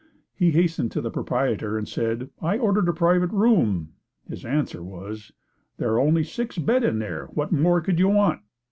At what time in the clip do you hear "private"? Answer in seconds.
2.91-3.29